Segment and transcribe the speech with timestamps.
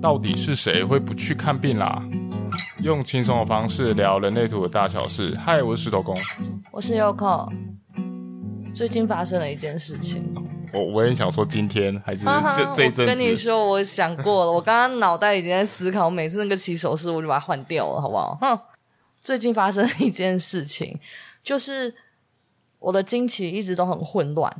[0.00, 2.02] 到底是谁会不去看病啦？
[2.82, 5.36] 用轻松的方式聊人类图的大小事。
[5.44, 6.14] 嗨，我是石头公，
[6.70, 7.50] 我是 Yoko。
[8.74, 10.22] 最近发生了一件事情，
[10.72, 13.02] 我我也想说今天还是这这一阵子。
[13.02, 18.36] 我跟你说，我想过了，我刚刚脑袋已经在思考，每次那个起手式我就把它换掉了，好不好？
[18.40, 18.58] 哼，
[19.24, 21.00] 最近发生了一件事情，
[21.42, 21.94] 就是
[22.78, 24.54] 我的经期一直都很混乱。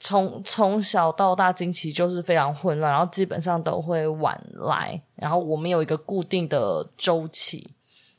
[0.00, 7.70] 从从小到大，经期就是非常混乱，然后基本上都会晚来，然后我们有一个固定的周期。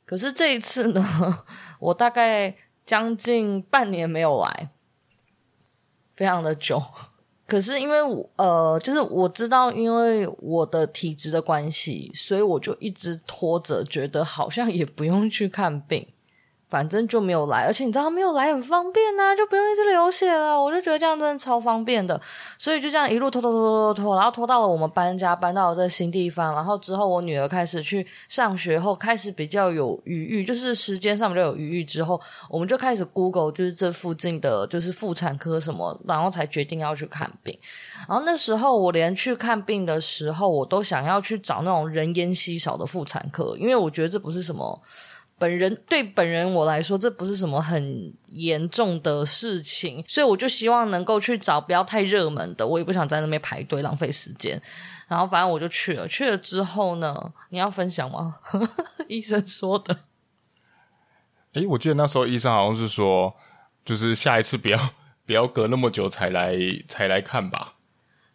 [0.05, 1.43] 可是这一次呢，
[1.79, 4.69] 我大概将近半年没有来，
[6.13, 6.81] 非常的久。
[7.47, 7.99] 可是因为
[8.37, 16.07] 呃，就是我知道，因为我的体质的关系，所以我就一直拖着，觉得好像也不用去看病。
[16.71, 20.59] 反正就没有来，而且你知道没有来很方便呐、啊，就不用一直流血了。
[20.59, 22.19] 我就觉得这样真的超方便的，
[22.57, 26.55] 所以就这样一路拖拖拖拖拖拖，然后拖到了我们搬家，搬到了这新地方。
[26.55, 37.59] 然后之后我女儿开始去上学后，开始比较有余裕，就是时间上比较有余裕之后，我们就开始 Google，就是这附近的就是妇产科什么，然后才决定要去看病。
[38.07, 44.81] 然后那时候我连去看病的时候，我都想要去找那种人烟稀少的妇产科，因为我觉得这不是什么。
[45.41, 54.61] 本人对本人我来说，这不是什么很严重的事情，所以我就希望能够去找不要太热门的，我也不想在那边排队浪费时间。
[55.07, 58.35] 然后反正我就去了，去了之后呢，你要分享吗？
[59.09, 60.01] 医生说的。
[61.53, 63.35] 诶，我记得那时候医生好像是说，
[63.83, 64.79] 就是下一次不要
[65.25, 66.55] 不要隔那么久才来
[66.87, 67.73] 才来看吧。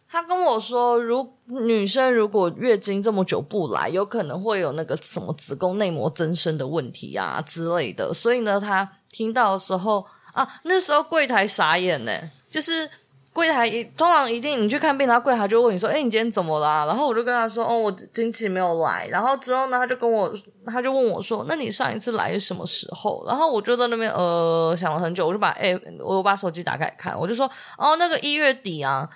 [0.09, 8.13] 他跟我说，如女生如果月经这么久不来，有可能会有那个什么子宫内膜增生的问题啊之类的。
[8.13, 12.11] 所以呢，他听到的时候啊，那时候柜台傻眼呢，
[12.49, 12.89] 就是
[13.33, 20.33] 柜台一通常一定你去看病，然后柜台就问你说：“哎，你今天怎么啦？”然后我就跟他说：“哦，我经期没有来。”然后之后呢，他就跟我，
[20.65, 27.45] 他就问我说：“那你上一次来是什么时候？”然后我就在那边呃想了很久，我就把哎，我把手机打开看，我就说
[27.77, 29.09] ：“哦，那个一月底啊。”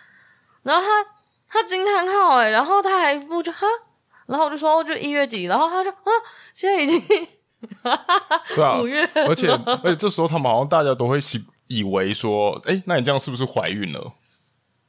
[0.63, 1.05] 然后他
[1.47, 3.65] 他惊叹号哎，然后他还附就哈，
[4.27, 6.11] 然后我就说哦，就一月底，然后他就啊，
[6.53, 7.01] 现在已经
[7.83, 11.19] 哈哈哈，对啊， 五月，而且而且这时候他们好像大家都会
[11.67, 14.13] 以为说，哎，那你这样是不是怀孕了？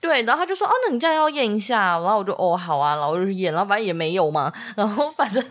[0.00, 5.42] 对，然后他就说哦，那你这样要验一下，然后我就哦好啊，然后我就去验，然后反正也没有嘛，然后反正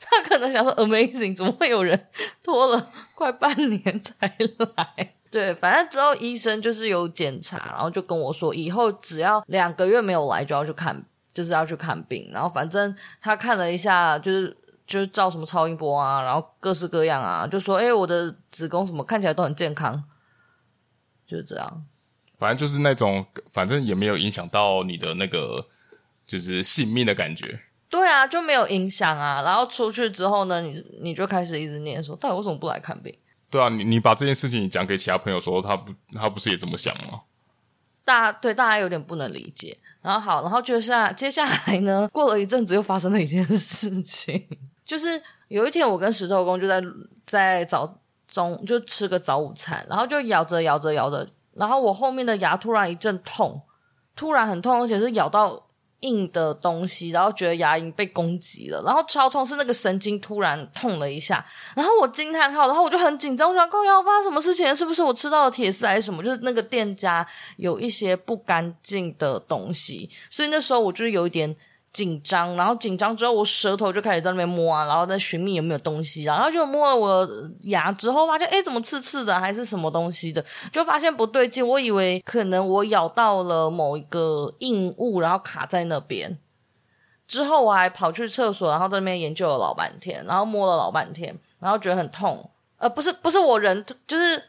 [0.00, 2.08] 他可能想说 amazing，怎么会有人
[2.42, 4.36] 拖了快半年才
[4.76, 5.14] 来？
[5.30, 12.30] 对，反正之后医生就是有检查，然后就跟我说，以后只要两个月没有来，就要去看，就是要去看病。
[12.32, 14.56] 然后反正他看了一下，就是
[14.86, 20.04] 就是照什么超音波啊，然后各式各样啊，就说，哎，我的子宫什么看起来都很健康，
[21.26, 21.84] 就是这样。
[22.38, 25.66] 反正就是那种，反正也没有影响到你的那个，
[26.24, 27.60] 就是性命的感觉。
[27.90, 29.42] 对啊，就没有影响啊。
[29.42, 33.12] 然后出去之后呢，你你就开始一直念说，到底为什么不来看病？
[33.50, 37.20] 对啊，你你把这件事情讲给其他朋友说，他不他不是也这么想吗？
[38.04, 39.78] 大家对大家有点不能理解。
[40.02, 44.46] 然后好，然后接下接下来呢，过了一阵子又发生了一件 事情，
[44.84, 46.82] 就是有一天我跟石头公就在
[47.26, 53.62] 在早中就吃个早午餐，然后就咬着咬着咬着，然后我后面的牙突然一阵痛，
[54.14, 55.67] 突然很痛，而且是咬到。
[56.00, 61.44] 硬的东西，然后觉得牙龈被攻击了，然后超痛，是那个神经突然痛了一下，
[61.74, 64.74] 然后我惊叹号，然后我就很紧张，我想，靠要发生什么事情？
[64.74, 66.22] 是不是我吃到了铁丝还是什么？
[66.22, 67.26] 就是那个店家
[67.56, 71.56] 有一些不干净的东西，所以那时候我就有一点。
[71.92, 77.28] 紧张，然后紧张之后，我舌头就开始在那边摸啊，然后在寻觅有没有东西，然后就摸了我
[77.62, 86.38] 牙之后，发现诶怎么刺刺的，还是什么东西的，就发现不对劲，我以为可能我咬到了某一个硬物，然后卡在那边。
[87.26, 94.42] 之后我还跑去厕所，然后在那边研究了老半天，然后摸了老半天，然后觉得很痛，呃，不是不是我人，就是。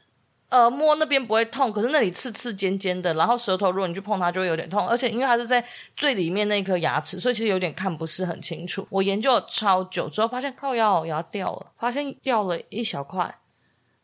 [0.49, 5.63] 呃，摸那边不会痛，可是那里刺刺尖尖的，然后舌头如果你去碰它就会有点痛，而且因为它是在
[5.95, 8.87] 最里面那一颗牙齿，所以其实有点看不是很清楚。
[8.89, 13.37] 我研究了超久之后，发现靠腰牙掉了，发现掉了一小块，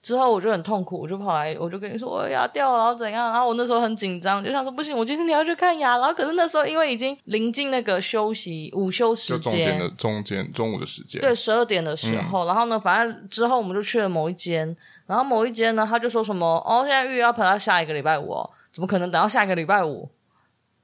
[0.04, 3.32] 之后我就很痛苦，我就跑来，我就跟你说我牙掉了，然后怎样？
[3.32, 5.98] 然后我那时候很紧张，就想说不行，我今天你要去看牙。
[5.98, 14.78] 然后可是那时候因为已经临近那个休息午休时间，就中间的中间中午的时间，对，十二点的时候，嗯、然后呢，反正之后我们就去了某一间。
[15.06, 20.10] 然后某一间呢，他就说什么哦，现在预约要排到下一个礼拜五哦，怎么可能等到下一个礼拜五？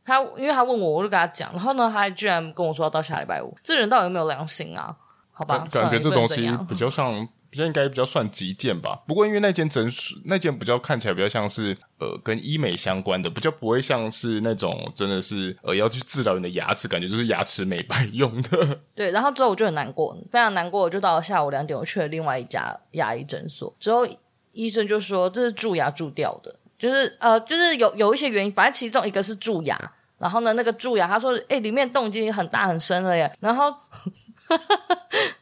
[0.03, 4.95] 他因为他问我，我就跟他讲，然后呢，他还居然跟我说要到下礼拜五，这人到底有没有良心啊？
[5.31, 9.03] 好吧，感觉这东西比较像比较应该比较算急件吧。
[9.05, 18.79] 不过因为那间诊所那间比较看起来比较像是呃跟医美相关的，比较不会像是那种真的是呃要去治疗你的牙齿，感觉就是牙齿美白用的。
[18.95, 20.81] 对，然后之后我就很难过，非常难过。
[20.81, 24.07] 我就到了下午两点，我去了另外一家牙医诊所，之后
[24.53, 29.93] 医生就说这是蛀牙蛀掉的，就是呃就是有有一些原因，反正其中一个是蛀牙。
[30.17, 33.75] 然后呢，那个蛀牙，他说：“哎，里面洞已经很大很深了耶。”然后，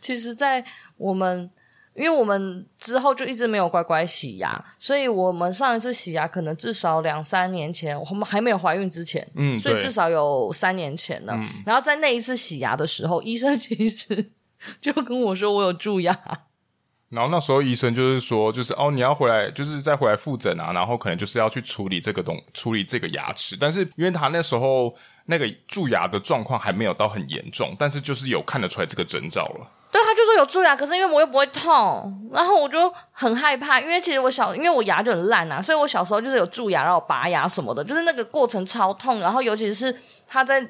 [0.00, 0.64] 其实，在
[0.96, 1.50] 我们，
[1.94, 11.32] 因为我们之后就一直没有乖乖洗牙，所以我们上一次洗牙可能至少两三年前，我们还没有怀孕之前，嗯，所以至少有三年前了。
[11.34, 14.30] 嗯，然后在那一次洗牙的时候，医生 其实
[14.80, 16.18] 就跟我说我有蛀牙。
[17.10, 23.56] 然后那时候医生就是说，就是哦，你要回来，就是再回来复诊啊，然后可能就是要去处理这个东，处理这个牙齿。
[23.58, 24.94] 但是因为他那时候
[25.24, 29.70] 那个蛀牙的状况还没有到很严重，但是就是有看得出来这个征兆了。
[29.90, 39.94] 对，他就说有蛀牙，可是因为我又不会痛，然后我就很害怕，因为其实我小，因为我牙就很烂啊，所以我小时候就是有蛀牙，然后拔牙什么的，就是那个过程超痛，然后尤其是
[40.26, 40.68] 他在。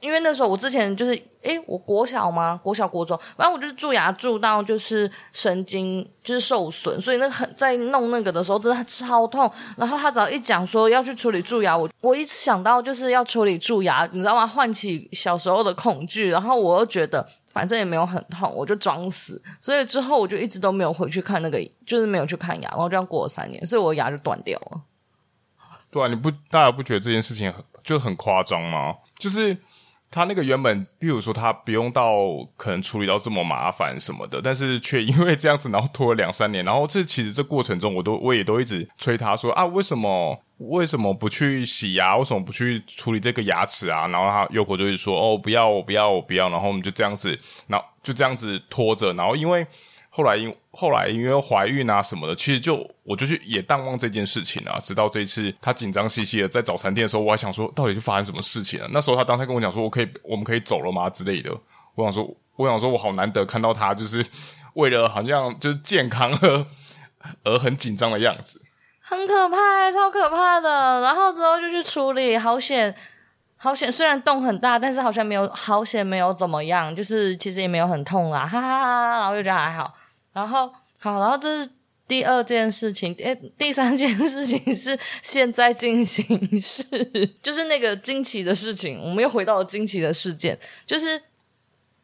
[0.00, 1.10] 因为那时候我之前就是，
[1.42, 2.60] 诶，我国小吗？
[2.62, 9.50] 国小国中，反正我就是蛀牙蛀到就是神经就是受损，所以那很在弄那个的时候真的超痛。
[9.76, 14.46] 然后他只要一讲说要去处理蛀牙，我我一想到就是要处理蛀牙，你知道吗？
[14.46, 19.40] 唤起小时候的恐惧，然后我又觉得反正也没有很痛，我就装死。
[19.60, 24.82] 所以之后我就一直都没有回去看那个，就是没有去看牙，然后这样过了三年，所以我牙就断掉了。
[25.90, 28.96] 对啊，你不大家不觉得这件事情很就很夸张吗？
[29.18, 29.56] 就是。
[30.10, 32.14] 他那个原本，比如说他不用到
[32.56, 42.16] 可能处理到这么麻烦什么的，但是却因为这样子，然后拖了两三年，然后这其实这过程中，我都 我也都一直催他说啊，为什么 为什么不去洗牙？
[42.16, 44.08] 为什么不去处理这个牙齿啊？
[44.08, 49.66] 然后他有口就是说哦，不要，我不要，我不要，然后我们就这样子，然后就这样子拖着，然后因为。
[50.18, 54.76] 后来因后来因为怀孕啊什么的，其实就我就去也淡忘这件事情啊。
[54.80, 58.88] 直到这一次他紧张兮兮的在早餐店的时候，我还想说到底是发生什么事情了。
[58.90, 61.52] 那时候他当时跟我讲说，我可以我们可以走了吗之类的。
[61.94, 64.20] 我想说我想说我好难得看到他就是
[64.74, 66.66] 为了好像就是健康而
[67.44, 68.60] 而很紧张的样子，
[68.98, 71.00] 很可怕，超可怕的。
[71.00, 72.92] 然后之后就去处理，好险
[73.56, 79.20] 好险，虽然洞很大，但是好像没有好险没有怎么样，就是其实也没有很痛啦，哈哈哈哈。
[79.20, 79.94] 然后就觉得还好。
[80.38, 81.68] 然后好，然后这是
[82.06, 86.86] 第二件事情，诶，第三件事情是现在进行式，
[87.42, 89.00] 就是那个惊奇的事情。
[89.02, 90.56] 我们又回到了惊奇的事件，
[90.86, 91.20] 就是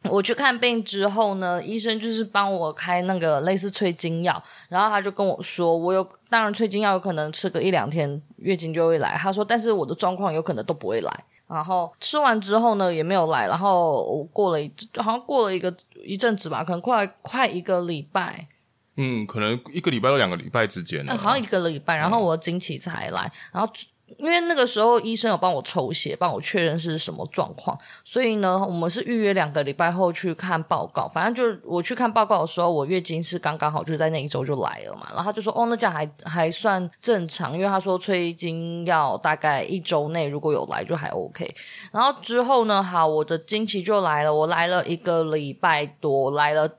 [0.09, 11.23] 我去看病之后呢，医生就是帮我开那个类似催经药，然后他就跟我说，我有当然催经药有可能吃个一两天月经就会来，他说，但是我的状况有可能都不会来。
[11.47, 13.47] 然后吃完之后呢，也没有来。
[13.47, 14.67] 然后我过了一，
[14.97, 15.71] 好像过了一个
[16.05, 18.47] 一阵子吧，可能快快一个礼拜。
[18.95, 21.05] 嗯，可能一个礼拜到两个礼拜之间。
[21.09, 21.97] 嗯，好像一个礼拜。
[21.97, 23.71] 然后我的经期才来，然后。
[24.17, 31.07] 因为那个时候医生有帮我抽血，帮我确认是什么状况，所以呢，我们是预约两个礼拜后去看报告。
[31.07, 35.07] 反正就是我去看报告的时候，我月经是刚刚好，就在那一周就来了嘛。
[35.09, 41.43] 然后他就说：“哦，那这样还还算正常。”因为他说催经要大概一周内如果有来就还 OK。
[41.91, 46.77] 然后之后呢，好，我的经期就来了，我来了一个礼拜多，来了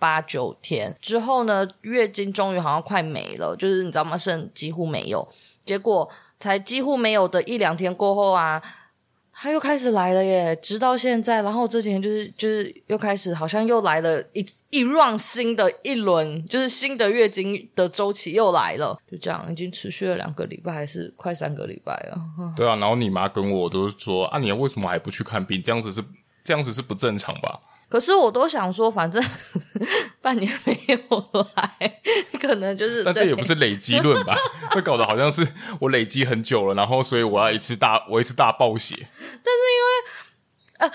[0.00, 4.16] 八九天之后呢，月经终于好像快没了，就是你知道吗？
[4.18, 5.26] 剩几乎没有，
[5.64, 6.10] 结果。
[6.40, 8.62] 才几乎没有的一两天过后啊，
[9.32, 11.42] 他又开始来了耶，直到现在。
[11.42, 18.96] 然后这几天就是就是又开始，好像又来了一一 round 新的一轮，就是新的月经的周期又来了。
[19.10, 22.20] 就这样，已经持续了两个礼拜，还是快三个礼拜了。
[22.54, 25.62] 对啊，然后你妈跟我都说啊，你为什么还不去看病？
[25.62, 26.04] 这样子是
[26.44, 27.58] 这样子是不正常吧？
[27.94, 29.24] 可是我都想说，反正
[30.20, 30.98] 半年没有
[31.54, 32.02] 来，
[32.42, 33.04] 可能就是……
[33.04, 34.36] 但这也不是累积论吧？
[34.74, 35.46] 会搞得好像是
[35.78, 38.96] 我累积很久了，然后所以我要一次大，我一次大暴血。
[38.98, 39.92] 但是因为
[40.78, 40.92] 呃，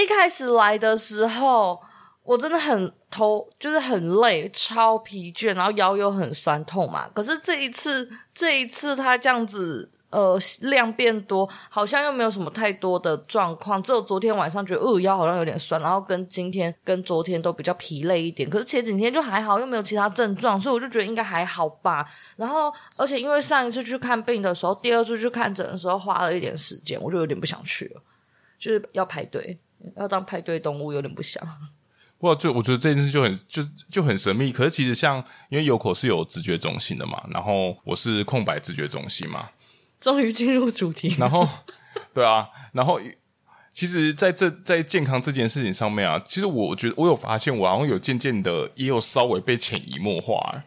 [0.00, 1.82] 一开始来的时候，
[2.22, 7.08] 我真的很头，就是很累，超疲倦，然后腰又很酸痛嘛。
[7.12, 9.90] 可是这一次，这一次他这样子。
[10.16, 18.48] 呃，量变多，好像又没有什么太多的状况，只有昨天晚上觉得，呃，腰好像有点酸，然后跟今天跟昨天都比较疲累一点。
[18.48, 22.02] 可是前几天就还好，又没有其他症状，所以我就觉得应该还好吧。
[22.36, 28.00] 然后，而且因为上一次去看病的时候，第二次去看诊的时候花了一点时间，我就有点不想去了，
[28.58, 29.58] 就是要排队，
[29.96, 31.46] 要当排队动物，有点不想。
[32.18, 34.50] 不，就我觉得这件事就很就就很神秘。
[34.50, 39.50] 可是其实像，因为有口是有直觉中心的嘛，然后我是空白直觉中心嘛。
[40.00, 41.48] 终于进入主题，然后，
[42.14, 43.00] 对啊，然后
[43.72, 50.64] 其实在这在健康这件事情上面啊，其实我觉得我有发现，我好像有渐渐的也有稍微被潜移默化。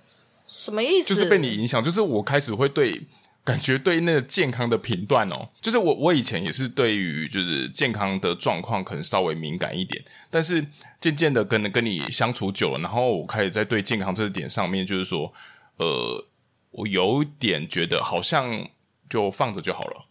[0.48, 1.10] 什么意思？
[1.10, 3.08] 就是被你影响，就是我开始会对
[3.44, 10.66] 感觉对那个健康的评断哦，就是我我以前也是对于就是健康的状况可能稍微敏感一点，但是
[11.00, 15.32] 渐渐的跟跟你相处久了，然后我开始在对健康这个点上面，就是说，
[15.78, 16.26] 呃，
[16.72, 18.68] 我有点觉得好像
[19.10, 20.06] 就放着就好了，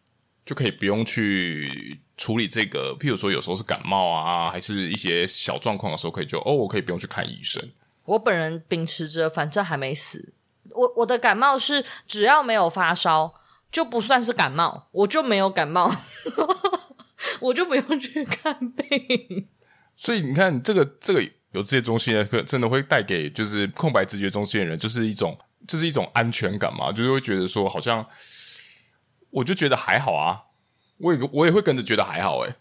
[0.45, 7.71] 就可以不用去处理这个，譬如说有时候是感冒啊，还是一些小状况的时候，可以就哦，我可以不用去看医生。
[8.05, 10.33] 我本人秉持着，反正还没死。
[10.71, 13.35] 我我的感冒是只要没有发烧
[13.71, 15.95] 就不算是感冒，我就没有感冒，
[17.41, 19.49] 我就不用去看病。
[19.95, 25.37] 所以你看，这个这个有这些中心的课，真的会带给就是空白直觉中心的人，就是一种
[25.67, 28.07] 就是一种安全感嘛，就是会觉得说好像
[29.31, 30.45] 我就觉得还好啊，
[30.99, 32.57] 我也我也会跟着觉得还好诶、欸，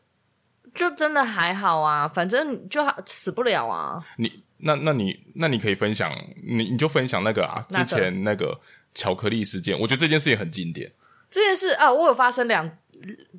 [0.74, 4.43] 就真的还好啊，反正就死不了啊，你。
[4.62, 6.12] 那那你那你可以分享，
[6.43, 8.59] 你你就分享那个啊，之前那个
[8.91, 10.91] 巧克力事件，我觉得这件事也很经典。
[11.29, 12.67] 这件事啊，我有发生两，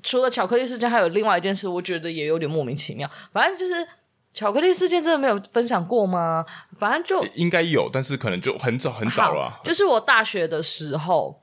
[0.00, 3.10] 除了巧克力事件，还有另外一件事，我觉得也有点莫名其妙。
[3.32, 3.88] 反正就是
[4.32, 6.46] 巧克力事件，真的没有分享过吗？
[6.78, 9.60] 反正就应该有，但是可能就很早很早了啊。
[9.64, 11.42] 就是我大学的时候，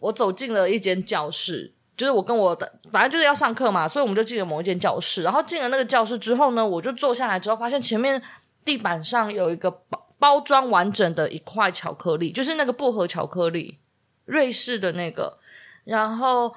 [0.00, 5.22] 我走进了一间教室，就是我跟我的，反正就是要上课嘛，所以我们就进了某一间教室。
[5.22, 8.22] 然后进了那个教室之后呢，我就坐下来之后，发现前面。
[8.66, 13.78] 地板上有一个包包装完整的一块巧克力，就是那个薄荷巧克力，
[14.24, 15.38] 瑞士的那个，
[15.84, 16.52] 然后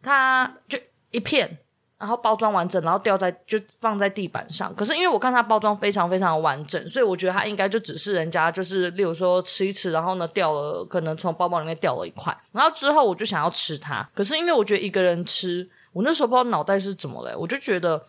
[0.00, 0.78] 它就
[1.10, 1.58] 一片，
[2.02, 4.74] 然后包装完整，然后掉在就放在地板上。
[4.74, 18.04] 可是因为我看它包装非常非常完整，所以我觉得它应该就只是人家就是，例如说吃一吃，然后呢掉了，可能从包包里面掉了一块，然后之后我就想要吃它，可是因为我觉得一个人吃，我那时候不知道脑袋是怎么嘞，我就觉得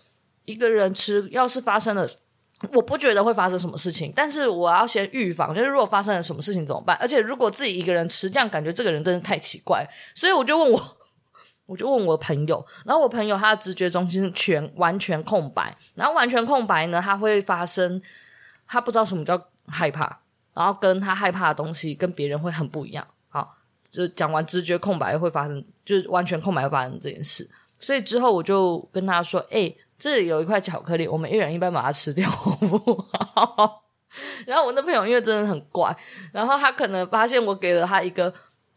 [0.46, 2.10] 一个人吃，要是发生了。
[2.72, 6.96] 我不觉得会发生什么事情，但是我要先预防，就是如果发生了什么事情怎么办？
[6.96, 9.86] 而且如果自己一个人吃，这样感觉这个人真的太奇怪，
[10.16, 10.82] 所以我就问我，
[11.74, 18.00] 我就问我朋友，然后我朋友他的直觉中心全完全空白，然后完全空白呢，他会发生
[18.68, 20.20] 他不知道什么叫害怕，
[20.54, 23.08] 然后跟他害怕的东西跟别人会很不一样。
[23.30, 23.58] 好，
[23.90, 27.50] 就讲完直觉空白会发生，就是完全空白会发生这件事，
[27.80, 29.76] 所以之后我就跟他说，哎。
[29.96, 32.78] 这里有一块巧克力，我们一人一半把它吃掉，好不
[33.36, 33.84] 好？
[34.46, 35.96] 然后我那朋友因为真的很怪，
[36.34, 38.34] 然后他可能发现我给了他一个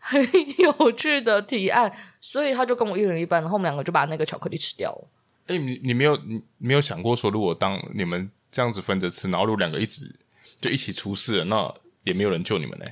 [0.09, 0.23] 很
[0.59, 5.09] 有趣的提案，所以他就跟我一人一半，然后我们两个就把那个巧克力吃掉了。
[5.49, 10.15] 哎，你你没有你没有想过说，如果当你们这样子分着吃，然后如果两个一直
[10.61, 12.85] 就一起出事了，那也没有人救你们呢？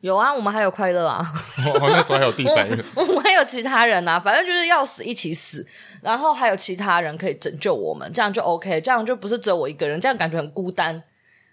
[0.00, 1.20] 有啊，我们还有快乐啊！
[1.58, 5.66] 哦，那时候还有第三个， 我们还有其他人啊，反正就是要死一起死，
[6.02, 11.02] 然后还有其他人可以拯救我们，这样就 OK，这样就不是只有我一个人，这样感觉很孤单。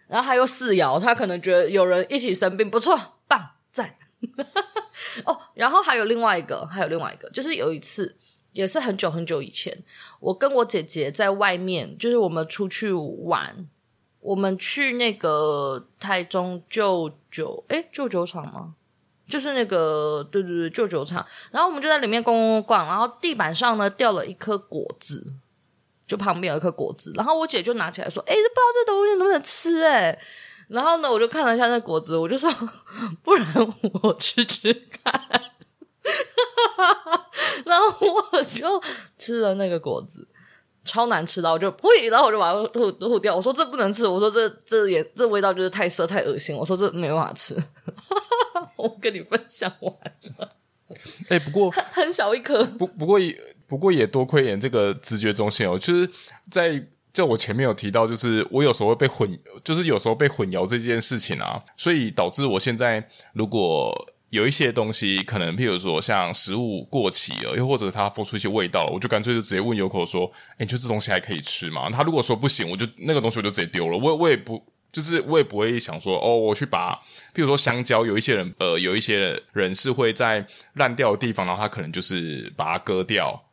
[0.07, 2.97] 然后还有四爻，他可能觉得有人一起生病，不错，
[3.27, 3.95] 棒赞。
[5.25, 8.15] 哦，然后还有另外一个，还有另外一个，就是有一次，
[8.53, 9.83] 也是很久很久以前，
[10.19, 13.67] 我跟我姐姐在外面，就是我们出去玩。
[14.19, 18.73] 我们去那个台中旧酒，诶，旧酒厂吗？
[19.29, 21.25] 就是那个，对对对，旧酒厂。
[21.51, 25.33] 然后我们就在里面逛逛逛，然后地板上呢掉了一颗果子，
[26.05, 27.13] 就旁边有一颗果子。
[27.15, 30.19] 然后我姐就拿起来说：“诶，不知道这东西能不能吃？”诶，
[30.67, 32.51] 然后呢，我就看了一下那果子，我就说
[33.23, 33.47] ：“不然
[34.03, 35.19] 我吃吃看。”
[37.65, 37.85] 然后
[38.31, 38.81] 我就
[39.17, 40.27] 吃了那个果子。
[40.85, 43.35] 超难吃的，我就呸，然后我就把它吐吐掉。
[43.35, 46.55] 我说这不能吃，我说这这也这味道就是太涩太恶心。
[46.55, 47.53] 我说这没办法吃。
[48.77, 49.93] 我跟你分享完
[50.37, 50.49] 了。
[51.27, 52.63] 哎、欸，不过很小一颗。
[52.63, 56.09] 不不过也不过也多亏点这个直觉中心哦，就是
[56.49, 64.13] 在就我前面有提到，就是我有时候会被混，就是有时候被混淆这件事情啊，所以导致我现在如果。
[64.29, 73.97] 有一些东西可能，譬如说像食物过期了，又或者它发出一些味道了，我就干脆就直接问有口说：“诶，就这东西还可以吃吗？”他如果说不行，我就那个东西我就直接丢了。
[73.97, 76.91] 我我也不就是我也不会想说哦，我去把
[77.33, 83.46] 譬如说香蕉，有一些人呃，有一些人是会在烂掉的地方，然后他可能就是把它割掉，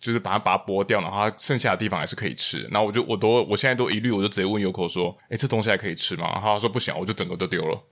[0.00, 2.66] 就是把它把它剥掉，然后它剩下的地方还是可以吃。
[2.70, 7.84] 然后我就我都我现在都一律我就直接问有口说：“诶，这东西还可以吃吗？”然后他说不行，我就整个都丢了。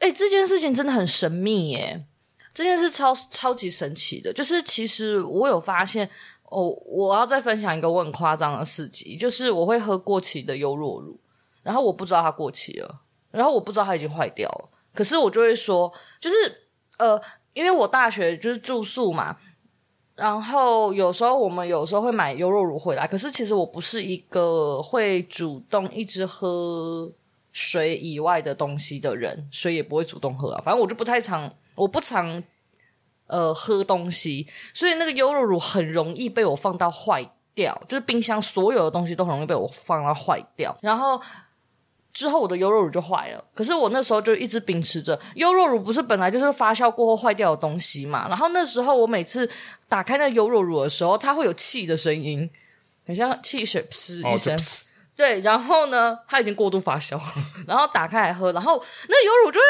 [0.00, 2.04] 哎，这件事情真的很神秘耶！
[2.52, 6.08] 这件事超超级神奇的，就是其实我有发现
[6.44, 11.18] 哦，我要再分享一个我很夸张的事迹，就是我会喝过期的优酪乳，
[11.62, 16.36] 然后我不知道它过期了，然后我不知道它已经坏掉了，可是我就会说，就是
[16.98, 17.20] 呃，
[17.52, 19.36] 因为我大学就是住宿嘛，
[20.16, 27.10] 然后有时候我们有时候会买优酪乳回来，可是其实我不是一个会主动一直喝
[27.52, 30.60] 水以外的东西的人，水也不会主动喝啊。
[30.64, 32.42] 反正我就不太常，我不常
[33.26, 41.20] 呃喝东西，所以那个优酪乳很容易被我放到坏掉，就是冰箱所有的东西都很容易被我放到坏掉，然后。
[42.16, 48.26] 之后我的优酪乳就坏了，可是我那时候就一直秉持着优酪乳不是本来就是发酵过后坏掉的东西嘛。
[48.26, 49.46] 然后那时候我每次
[49.86, 52.48] 打开那优酪乳的时候，它会有气的声音，
[53.06, 54.56] 很像汽水噗一声。
[54.56, 54.58] 哦、
[55.14, 57.20] 对，然后呢，它已经过度发酵，
[57.68, 59.66] 然后打开来喝，然后那优乳就会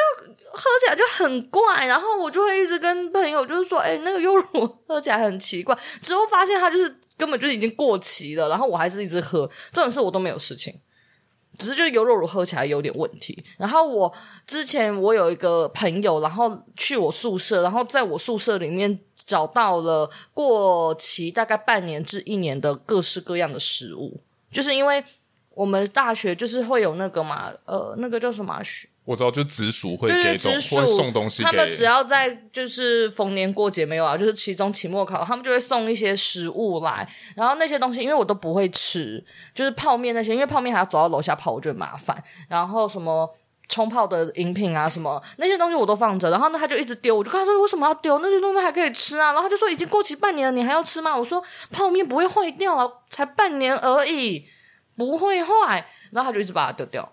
[0.53, 5.77] 喝起来就很怪，然后我就会一直跟朋友就是说，哎，那个优乳喝起来很奇怪。
[6.01, 10.73] 之后发现它就是根本就已经过期了，然后我还是一直喝，这种事我都没有事情。
[11.59, 13.45] 只是就优酪乳喝起来有点问题。
[13.57, 14.13] 然后我
[14.47, 24.21] 之前我有一个朋友，然后去我宿舍，然后在我宿舍里面找到了过期大概半年至一年的各式各样的食物，
[24.51, 25.03] 就是因为
[25.55, 28.61] 我们大学就是会有那个嘛，呃，那个叫什么？
[29.07, 31.43] 我知道，就直属会给东西，会送东西。
[31.45, 37.09] 他们只要在就是逢年过节没有啊，就是期中、期末考，他们就会送一些食物来。
[37.37, 42.21] 然后那些东西，因为我都不会吃，就是泡面那些，因为泡面还要走到楼下泡，我觉得麻烦。
[42.49, 43.33] 然后什么
[43.69, 46.29] 冲泡的饮品啊，什么那些东西我都放着。
[46.31, 48.19] 然后呢，他就一直丢，我就跟他说：“为什么要丢？
[48.19, 54.49] 那些东西还可以吃啊。”然后他就说：“已经过期半年了，你还要吃吗？”我说：“泡面不会坏掉啊，才半年而已，
[54.97, 57.13] 不会坏。”然后他就一直把它丢掉。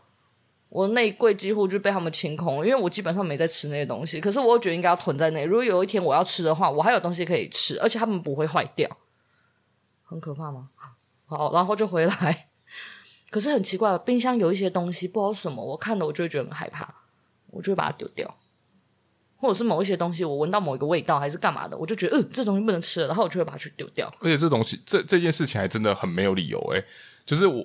[0.74, 4.20] 我内柜几乎就被他们清空了，因为我基本上没在吃那些东西。
[4.20, 5.46] 可是我又觉得应该要囤在那。
[5.46, 8.90] 如果有一天我要吃的话，我还有东西可以吃，而且他们不会坏掉。
[10.02, 10.70] 很可怕吗？
[11.28, 12.48] 好，然后就回来。
[13.30, 16.92] 可是很奇怪，冰箱有一些东西不知道什么，我看了我就会觉得很害怕，
[17.52, 18.36] 我就会把它丢掉。
[19.38, 24.12] 或者是某一些东西，我闻到某一个味道还是干嘛的，我就觉得，嗯、这东西不能吃了，然后我就会把它去丢掉。
[24.22, 26.84] 而且这东西，这这件事情还真的很没有理由诶，
[27.28, 27.64] 就是我。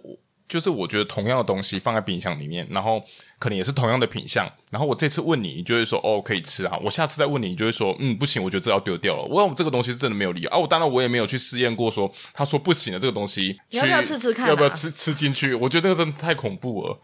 [0.48, 3.04] 就是我觉得同样的东西放在冰箱里面，然后
[3.38, 9.24] 可能也是同样的品相，然后我这次问你，你就会说哦可以吃啊，我下次再问你，你就会说嗯不行，我觉得这要丢掉了。
[9.24, 14.48] 我我这个东西是真的没有理由啊，我当然我也没有去试验过说，他说不行的这个东西，你要不要吃吃看啊？
[14.48, 15.52] 要不要吃吃进去？
[15.54, 16.98] 我觉得这个真的太恐怖了。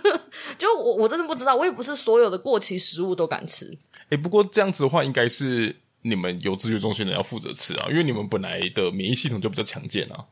[0.58, 3.78] 就我我真的不知道，我也不是所有的过期食物都敢吃。
[4.10, 10.24] 诶，不过这样子的话，应该是你们有自觉中心的人要负责吃啊，因为你们本来的免疫系统就比较强健啊。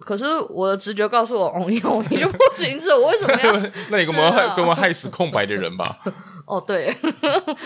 [0.00, 3.52] 可是我的直觉告诉我，哦，你哦，你就不行吃，我为什么要？
[3.90, 5.98] 那你干嘛害干嘛害死空白的人吧？
[6.46, 6.90] 哦，对，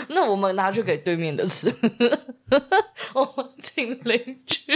[0.08, 1.72] 那我们拿去给对面的吃。
[3.12, 4.72] 我 们请邻居，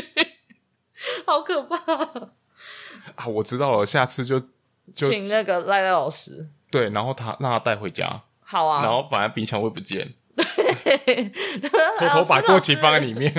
[1.27, 1.77] 好可怕
[3.17, 3.27] 啊！
[3.27, 4.39] 我知道了，下次就
[4.95, 6.49] 就请那个赖赖老师。
[6.71, 8.23] 对，然后他让他带回家。
[8.41, 8.83] 好啊。
[8.85, 10.15] 然后反正冰箱会不见，
[11.99, 13.35] 偷偷把过期放在里面。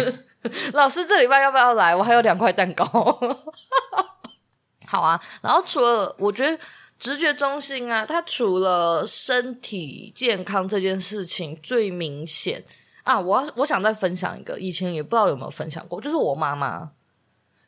[0.74, 1.96] 老师，这礼拜要不要来？
[1.96, 2.86] 我还有两块蛋糕。
[4.88, 6.58] 好啊，然后除了我觉得
[6.98, 12.64] 直觉中心啊，它除了身体健康这件事情最明显
[13.04, 16.92] 啊，我我想再分享一个，以前也不知道有没有分享过，就是我妈妈。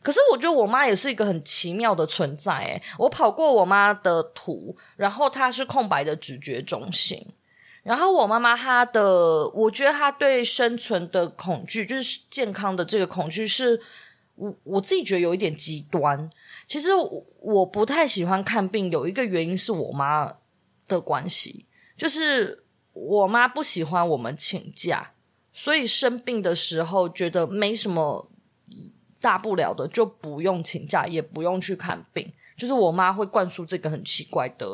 [0.01, 7.33] 可是我觉得我妈也是一个很奇妙的存在，诶，我跑过我妈的图，然后她是空白的直觉中心。
[7.89, 13.81] 然后我妈妈她的，我觉得她对生存的恐惧，就是健康的这个恐惧，是
[14.35, 16.29] 我我自己觉得有一点极端。
[16.67, 16.91] 其实
[17.39, 20.31] 我，不太喜欢看病，有一个原因是我妈
[20.87, 21.65] 的关系，
[21.97, 25.13] 就是我妈不喜欢我们请假，
[25.51, 28.29] 所以生病的时候觉得没什么
[29.19, 32.31] 大不了的，就不用请假，也不用去看病。
[32.55, 34.67] 就是我妈会灌输这个很奇怪的。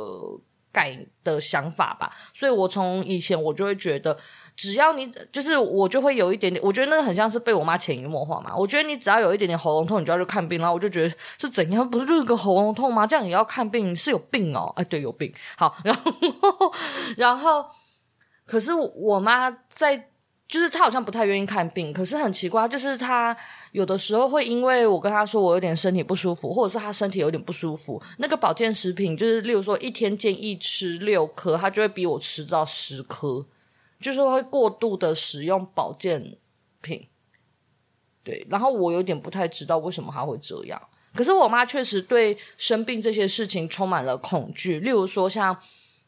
[0.75, 4.17] 改的想法吧，所以我从以前我就会觉得，
[4.57, 8.53] 只要你就是我就会有一点点，我觉得那个很像是被我妈潜移默化嘛。
[8.53, 13.07] 我觉得你只要有一点点喉咙痛，你就要去看病，然后我就觉得是怎样，不是就是个喉咙痛吗？
[13.07, 14.73] 这样也要看病，是有病哦。
[14.75, 15.33] 哎，对，有病。
[15.55, 16.11] 好，然后
[17.15, 17.65] 然后，
[18.45, 20.09] 可是我妈在。
[20.47, 23.35] 就是他好像不太愿意看病，可是很奇怪，就是他
[23.71, 33.43] 有的时候会因为我跟他说我有点身体不舒服，或者是他身体有点不舒服，那个保健食品就是例如说一天建议吃六颗，他就会逼我吃到十颗，
[33.99, 36.37] 就是会过度的使用保健
[36.79, 37.07] 品。
[38.23, 40.79] 对，然后我有点不太知道为什么他会这样，
[41.15, 45.59] 可是我妈确实对生病这些事情充满了恐惧，例如说像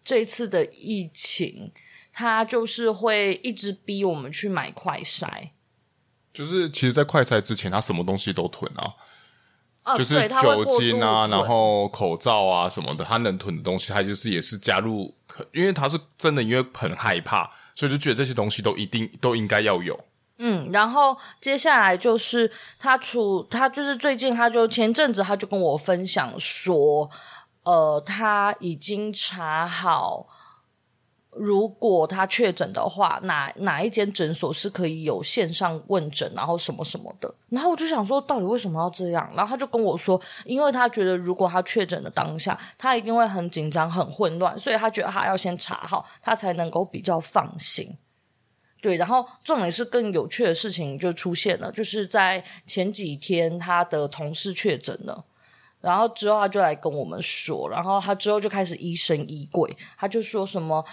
[0.04, 1.72] 这一次的疫情。
[2.20, 5.50] 他就是会一直逼我们去买快筛，
[6.34, 8.96] 就是其实，在快筛之前，他什么东西都囤啊，
[9.84, 15.14] 哦、就是酒精啊，然后口罩啊什么的，他能囤的东西，他就是也是加入，
[15.52, 20.00] 因为他是真的，因为很害怕，所以就觉得这些东西都一定都应该要有。
[20.40, 27.08] 嗯，然后接下来就是他处，他就是最近，他就前阵子他就跟我分享说，
[27.62, 30.26] 呃，他已经查好，
[31.40, 37.34] 如果他确诊的话，哪哪一间诊所是可以有线上问诊，然后什么什么的。
[37.50, 39.32] 然后我就想说，到底为什么要这样？
[39.36, 47.98] 然后他就跟我说，因为他觉得如果他确诊的当下，他一定会很紧张、很混乱，所以他觉得他要先查好，他才能够比较放心。
[48.80, 55.26] 对，然后重点是更有趣的事情就出现了，就是在前几天他的同事确诊了，
[55.88, 60.84] 然后之后他就来跟我们说，然后他之后就开始疑神疑鬼，他就说什么，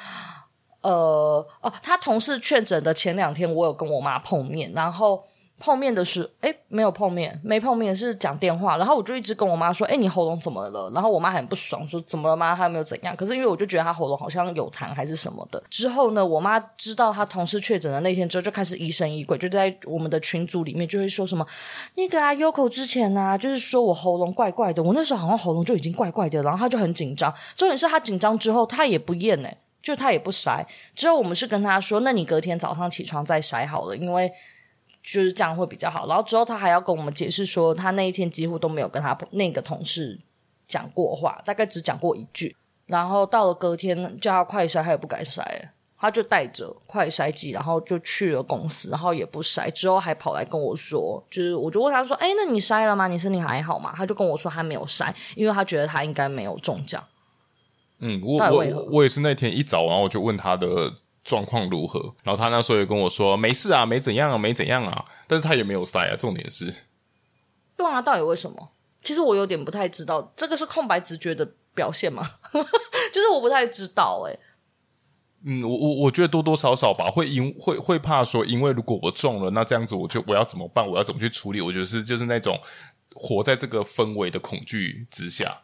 [0.83, 5.25] 呃，哦，他同事确诊的前两天，我有跟我妈碰面，然后。
[5.59, 10.91] 碰面的是，诶，没有碰面，没碰面是讲电话，然后我就一直跟我妈说，诶，你喉咙怎么了？
[10.93, 12.55] 然后我妈很不爽，说怎么了吗？
[12.55, 13.15] 还没有怎样？
[13.17, 15.63] 可是因为我就觉得她喉咙好像有痰还是什么的。
[15.71, 21.47] 之后呢，我妈知道她同事确诊的那天之后，就开始疑神疑鬼，就在我们的群组里面就会说什么，
[21.95, 27.33] 那个啊，Yoko 之前啊，就是说我喉咙怪怪的，我那时候好像喉咙就已经怪怪的，然后她就很紧张。
[27.57, 30.67] 重点是她紧张之后，她也不验诶，就她也不筛。
[30.97, 34.31] 之后我们是跟她说，那你隔天早上起床再筛好了，因为。
[35.05, 40.19] 就是这样会比较好，然后之后他还要跟我们解释说，他那一天几乎都没有跟他那个同事
[40.67, 42.57] 讲过话，大概只讲过一句。
[42.87, 45.43] 然后到了隔天叫他快筛，他也不敢筛，
[45.99, 49.71] 他就带着快筛剂，然后就去了公司，然后也不筛。
[49.71, 53.07] 之后还跑来跟我说，就是我就问他说：“哎，那你筛了吗？
[53.07, 57.05] 你身体还好吗？”他就跟我说他没有筛，因为他觉得他应该没有中奖。
[57.99, 60.95] 嗯，我我我也是那天一早，然后我就问他的。
[61.25, 62.15] 状况如何？
[62.23, 65.05] 然后他那时候也跟我说没事啊，没怎样啊，没怎样啊。
[65.27, 66.15] 但是他也没有塞啊。
[66.17, 66.73] 重点是，
[67.77, 68.71] 对啊，到底为什么？
[69.03, 72.23] 其实我有点不太知道，这个是空白直觉的表现吗？
[73.13, 74.41] 就是我不太知道诶、欸。
[75.47, 80.87] 嗯，我我我觉得多多少少吧，会因会会怕说，因为如果我中了，那这样子我就我要怎么办？
[80.89, 81.61] 我要怎么去处理？
[81.61, 82.59] 我觉得是就是那种
[83.15, 85.63] 活在这个氛围的恐惧之下。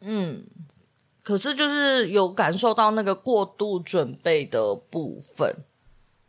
[0.00, 0.46] 嗯。
[1.24, 5.64] 可是就是有感受到那个过度准备的部分，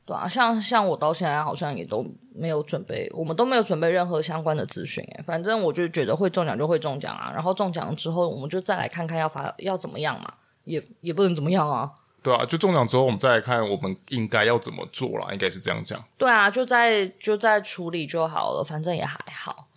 [0.05, 2.03] 对啊，像像我到现在好像也都
[2.33, 11.91] 没有准备，我们都没有准备任何相关的资讯诶，反正我就觉得会中奖就会中奖啊，然后中奖之后我们就再来看看要发要怎么样嘛，也也不能怎么样啊。
[12.23, 16.01] 对啊，就中奖之后我们再来看我们应该要怎么做啦，应该是这样讲。
[16.17, 19.67] 对啊，就在就在处理就好了，反正也还好。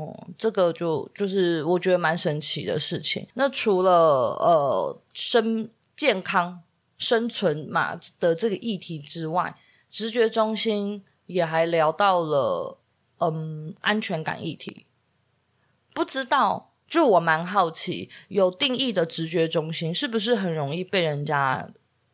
[0.00, 3.26] 嗯，这个就就是我觉得蛮神奇的事情。
[3.34, 3.90] 那除了
[4.38, 6.60] 呃生健康
[6.96, 9.56] 生存嘛的这个议题之外，
[9.90, 12.78] 直觉中心也还聊到了
[13.18, 14.86] 嗯安全感议题。
[15.92, 21.68] 不知道，就我蛮好奇，有定义的直觉中心是不是很容易被人家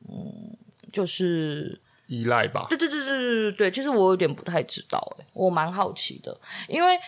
[0.09, 0.57] 嗯
[0.91, 2.65] 就是依赖吧？
[2.71, 6.99] 对对对对对对对，其实我有点不太知道，诶，我蛮好奇的，因为。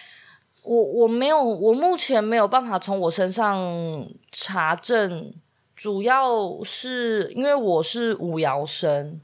[0.67, 3.57] 我我没有，我目前没有办法从我身上
[4.33, 5.33] 查证，
[5.77, 9.21] 主要是因为我是五爻生，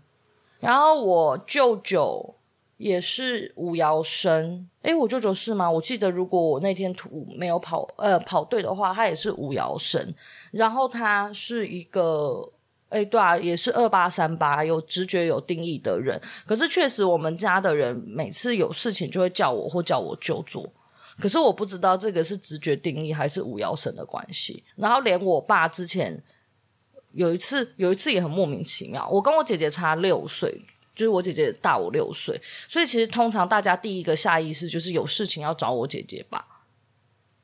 [0.61, 2.37] 然后我舅舅
[2.77, 4.69] 也是五爻生。
[4.83, 5.69] 诶，我舅舅是吗？
[5.69, 10.15] 我记得如果我那天图没有跑呃跑对的话，他也是五爻生，
[10.53, 12.49] 然后他是一个
[12.91, 16.21] 诶，对啊，也是二八三八，有直觉有定义的人。
[16.47, 20.69] 可是确实，我们家的人每次有事情就会叫我或叫我舅做。
[21.23, 24.65] 可是我不知道这个是直觉定义还是五爻神的关系。
[24.75, 26.21] 然后连我爸之前
[27.13, 29.09] 有一次，有一次也很莫名其妙。
[29.09, 30.61] 我跟我姐姐差六岁，
[30.97, 36.45] 就是我姐姐大我六岁，所以其实通常大家第一个下意识就是有事情要找我姐姐吧。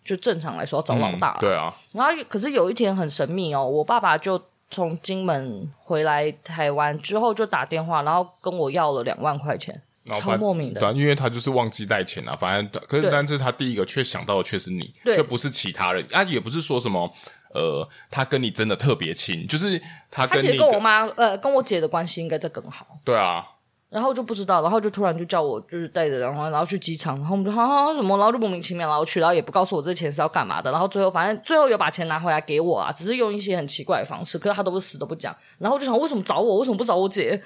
[0.03, 1.73] 就正常来说要找老大，嗯，对啊。
[1.93, 9.81] 然后可是有一天很神秘哦，我爸爸就从金门回来台湾之后就打电话，然后跟我要了两万块钱。
[10.15, 12.37] 超莫名的，对，因为他就是忘记带钱了。
[12.37, 16.05] 反正，可是，但是他第一个却想到的却是你，却不是其他人。
[16.13, 17.13] 啊，也不是说什么，
[17.55, 22.87] 呃，他跟你真的特别亲，就是他跟你他其实跟我妈，呃，跟我姐的关系应该在更好。
[23.05, 23.45] 对啊，
[23.91, 37.43] 然后就不知道，然后就突然就叫我，就是带着然后然后去机场，然后我们就哈哈什么，然后就莫名其妙，然后去，然后也不告诉我这钱是要干嘛的，然后最后反正最后有把钱拿回来给我啊，只是用一些很奇怪的方式，可是他都是死都不讲，然后我就想为什么找我，为什么不找我姐？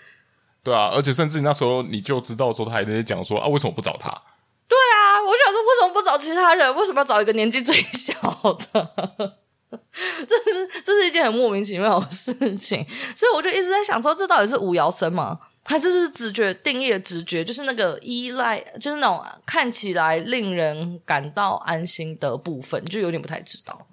[0.64, 4.09] 对啊，而且甚至你那时候你就知道的时候，他还在讲说啊，为什么不找他？
[4.68, 6.72] 对啊，我想说为什么不找其他人？
[6.77, 8.14] 为什么要找一个年纪最小
[8.72, 9.37] 的？
[10.29, 15.40] 这是这是一件很莫名其妙的事情，所以我就一直在想说，这到底是五爻生吗？
[15.64, 17.44] 还是是直觉定义的直觉？
[17.44, 23.87] 就是那个依赖，就是那种看起来令人感到安心的部分，就有点不太知道。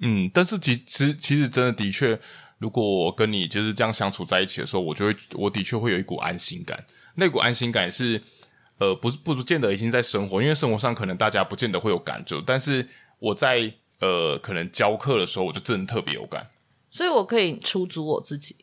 [0.00, 2.18] 嗯，但是其实其实真的的确。
[2.60, 6.86] 如果我跟你就是这样相处在一起的时候，我就会，我的确会有一股安心感。
[7.14, 8.22] 那股安心感是，
[8.78, 12.86] 呃，不是不见得已经在生活，因为生活上可能大家不见得会有感觉，但是
[13.18, 16.50] 我在呃可能教课的时候，我就真的特别有感。
[16.90, 18.56] 所以我可以出租我自己，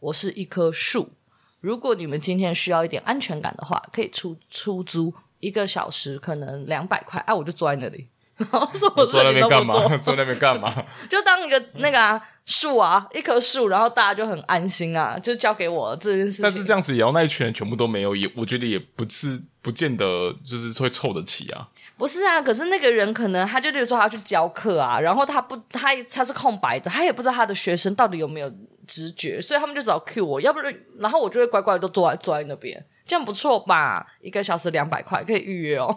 [0.00, 1.12] 我是一棵树。
[1.60, 8.08] 如果你们今天需要一点安全感的话，可以出出租一个小时，可能两百块，啊，我就坐在那里。
[8.36, 9.74] 然后说我坐在那边干嘛？
[9.98, 10.72] 坐在那边干嘛？
[11.08, 16.42] 就当一个那个啊树啊，一棵树，然后大家就很安心啊，就交给我这件事情。
[16.42, 21.68] 但是这样子，也要那一群人全部都没有，也我觉得也不是不见得就是会凑得起啊。
[21.96, 28.52] 不是啊，可是那个人可能他就比如说他要去教课啊，然后他不他他是空白的，他也不知道他的学生到底有没有
[28.86, 34.04] 直觉，所以他们就只要 cue 我，要不然然后我就会乖乖的都坐在坐在那边，这样不错吧？
[34.20, 35.96] 一个小时两百块可以预约哦，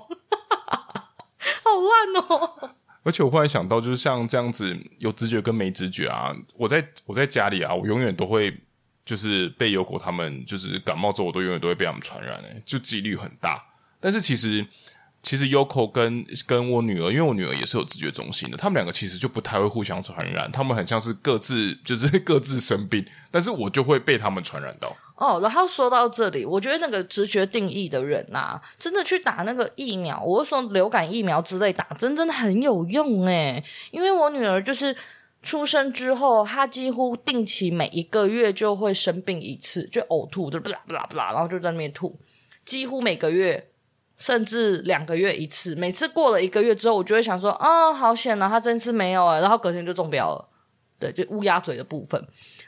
[1.67, 2.71] 好烂哦。
[3.03, 8.53] 而且我忽然想到，就是像这样子有直觉跟没直觉啊，我在我在家里啊，我永远都会
[9.05, 13.63] 就是被优口他们就是感冒之后，我都永远都会被他们传染诶，就几率很大。
[14.01, 14.67] 但是其实
[15.21, 24.95] 其实优口跟跟我女儿，因为我女儿也是有直觉中心的，他们两个其实就不太会互相传染，他们很像是各自就是 各自生病，但是我就会被他们传染到。
[25.17, 33.63] 哦，然后说到这里，我觉得那个直觉定义的人呐、啊，真的去打那个疫苗，我说流感疫苗之类打针，真的很有用诶。
[33.89, 34.95] 因为我女儿就是
[35.41, 42.15] 出生之后，她几乎定期每一个月就会生病一次，就呕吐，就不啦不啦不啦，然后就在那边吐，
[42.63, 43.71] 几乎每个月，
[44.17, 45.73] 甚至两个月一次。
[45.73, 50.47] 每次过了一个月之后，我就会想说，啊、好险啊，她这次没有诶，然后隔天就中标了，
[50.99, 52.23] 对，就乌鸦嘴的部分。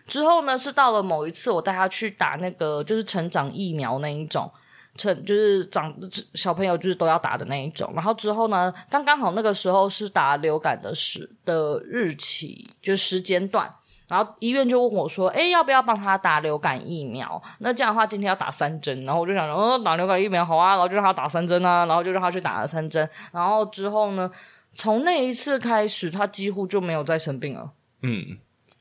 [0.10, 4.52] 之后呢，是到了某一次，我带他去打那个就是成长疫苗那一种，
[4.98, 5.96] 成就是长
[6.34, 7.92] 小朋友就是都要打的那一种。
[7.96, 13.74] 然后之后呢，刚刚好那个时候是打流感的时的日期，就时间段。
[14.08, 17.40] 然后医院就问我说：“诶，要不要帮他打流感疫苗？
[17.60, 23.08] 那这样的话，今天要打三针。”然后我就想说：“哦，打流感疫苗好啊。”然后就让他打三针啊，然后就让他去打了三针。
[23.32, 24.28] 然后之后呢，
[24.72, 27.70] 从那一次开始，他几乎就没有再生病了。
[28.02, 28.40] 嗯。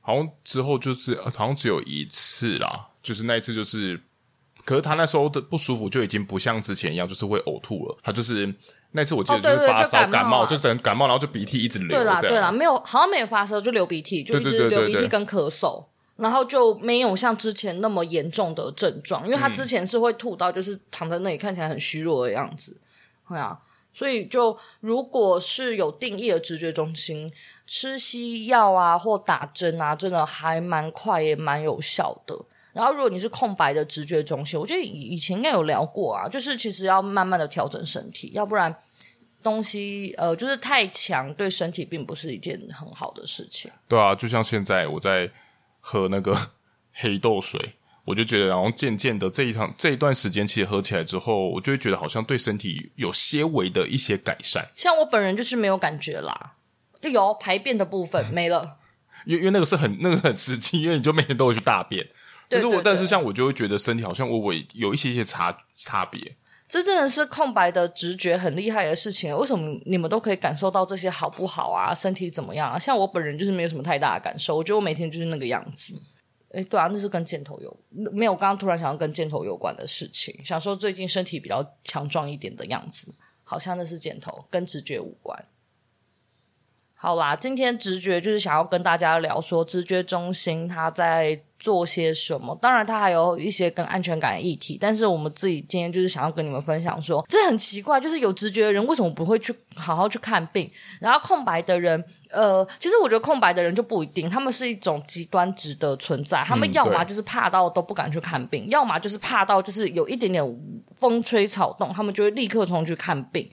[0.08, 4.00] 好像之后就是好像只有一次啦，就是那一次就是，
[4.64, 7.98] 可是他那时候的不舒服就已经不像之前一样，就是会呕吐了。
[8.02, 8.50] 他就是
[8.92, 11.88] 那次我记得就是发烧、哦、感冒，就整感冒，然后就鼻涕一直流。
[11.90, 15.84] 对啦对啦，没有好像没有发烧，就流鼻涕，就一直流鼻涕跟咳嗽，
[16.16, 22.80] 然后就没有像之前那么严重的症状，因为他之前是会吐到就是躺在那里看起来很虚弱的样子，
[23.28, 23.58] 对啊，
[23.92, 27.30] 所以就如果是有定义的直觉中心。
[27.68, 32.34] 吃西药啊，或打针啊，真的还蛮快，也蛮有效的。
[32.72, 38.74] 然后，如果你是空白的直觉中心，我觉得以前应该有聊过啊，就是其实要慢慢的调整身体，要不然
[39.42, 43.70] 东西呃，就是太强，对身体并不是一件很好的事情。
[43.86, 45.30] 对啊，就像现在我在
[45.80, 46.34] 喝那个
[46.94, 47.60] 黑豆水，
[48.06, 54.70] 我就觉得，然后渐渐的这一场这一段时间，其实喝起来之后，我就会觉得好像对身体有些微的一些改善。
[54.74, 56.54] 像我本人就是没有感觉啦。
[57.00, 58.78] 就有排便的部分 没了，
[59.24, 62.02] 因为因为那个是很那个很实际，因为你就每天都会去大便。
[62.48, 66.36] 对对对，就是我，但是像我就会觉得身体好像我我有一些些差差别。
[66.66, 69.34] 这真的是空白的直觉很厉害的事情。
[69.34, 71.94] 为什么你们都可以感受到这些好不好啊？
[71.94, 72.78] 身体怎么样啊？
[72.78, 75.98] 像我本人就是没有什么太大的感受，我觉得我每天就是那个样子。
[76.52, 77.74] 哎，对啊，那是跟箭头有
[78.12, 78.32] 没有？
[78.32, 85.42] 我刚刚突然想要跟箭头有关的事情，想说最近身体比较强壮一点的样子，好像那是箭头，跟直觉无关。
[87.00, 92.58] 好啦，今天直觉就是想要跟大家聊说，直觉中心它在做些什么。
[92.60, 94.76] 当然，它还有一些跟安全感的议题。
[94.80, 100.68] 但是我们自己今天就是想要跟你们分享说，这很奇怪，就是有直觉的人为什么不会去好好去看病？
[100.98, 106.38] 然后空白的人，呃，其实我觉得空白的人就不一定，他们是一种极端值的存在。
[106.40, 110.44] 他们要么就是怕到都不敢去看病，嗯、要么就是怕到就是有一点点
[110.90, 113.48] 风吹草动，他们就会立刻冲去看病。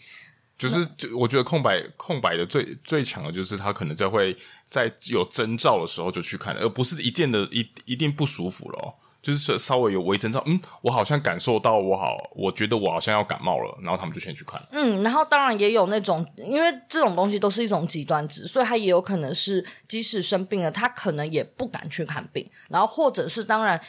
[0.58, 4.36] 就是，就我觉得空白空白的最最强的就是他可能在会
[4.70, 8.94] 在有征兆的时候就去看，而不是一见的一一定不舒服了哦。
[9.22, 14.62] 就是稍微有微征兆，嗯，我好像感受到我好，我觉得我好像要感冒了，然后他们就先去看。
[14.72, 23.82] 嗯，然后当然也有那种，因为这种东西都是一种极端值，所以他也有可能是即使生病了，他可能也不敢去看病，然后或者是当然。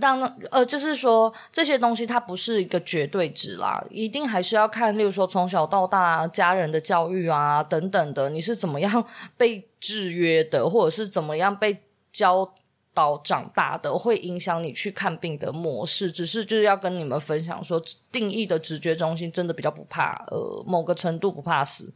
[0.00, 9.04] 当呃，就是说这些东西它不是一个绝对值啦，一定还是要看，例如说从小到大家人的教育啊等等的，你是怎么样
[9.36, 11.82] 被制约的，或者是怎么样被
[12.12, 12.54] 教
[12.94, 16.12] 导长大的，会影响你去看病的模式。
[16.12, 17.82] 只是就是要跟你们分享说，
[18.12, 21.92] 定义的直觉中心真的比较不怕，呃，某个程度不怕死，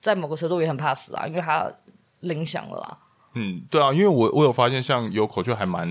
[0.00, 1.72] 在某个程度也很怕死啊，因为它
[2.20, 2.98] 影响了啦。
[3.34, 5.88] 嗯，对啊，因为我我有发现，像有口就还蛮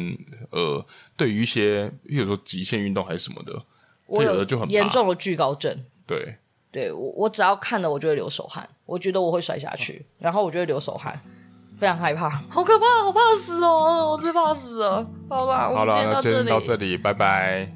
[0.52, 3.62] 呃，对于一些，比如说极限运动还是什么的，
[4.08, 5.78] 我有的就很怕严重的惧高症。
[6.08, 6.38] 对，
[6.72, 11.22] 对我我只要看了，我就会流手汗，我觉得我会摔下去，然后我就会流手汗，
[11.78, 15.06] 非常害怕， 好可怕，好怕死哦，我最怕死了。
[15.30, 17.74] 好吧，好了，那今天今天到这里，到这里，拜拜。